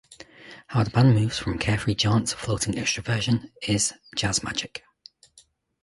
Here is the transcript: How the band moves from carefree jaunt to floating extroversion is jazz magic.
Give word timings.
How 0.69 0.83
the 0.83 0.89
band 0.89 1.13
moves 1.13 1.37
from 1.37 1.59
carefree 1.59 1.93
jaunt 1.93 2.29
to 2.29 2.35
floating 2.35 2.73
extroversion 2.73 3.51
is 3.61 3.93
jazz 4.15 4.41
magic. 4.43 4.83